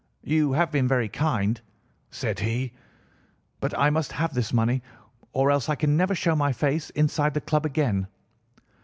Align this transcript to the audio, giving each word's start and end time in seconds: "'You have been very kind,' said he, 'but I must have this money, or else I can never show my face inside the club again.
"'You 0.23 0.53
have 0.53 0.71
been 0.71 0.87
very 0.87 1.09
kind,' 1.09 1.61
said 2.09 2.39
he, 2.39 2.73
'but 3.59 3.77
I 3.77 3.91
must 3.91 4.13
have 4.13 4.33
this 4.33 4.51
money, 4.51 4.81
or 5.31 5.51
else 5.51 5.69
I 5.69 5.75
can 5.75 5.95
never 5.95 6.15
show 6.15 6.35
my 6.35 6.51
face 6.53 6.89
inside 6.89 7.35
the 7.35 7.39
club 7.41 7.67
again. 7.67 8.07